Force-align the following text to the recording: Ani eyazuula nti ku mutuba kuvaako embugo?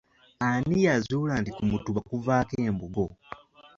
Ani 0.45 0.75
eyazuula 0.81 1.33
nti 1.41 1.51
ku 1.57 1.63
mutuba 1.71 1.99
kuvaako 2.09 2.53
embugo? 2.67 3.05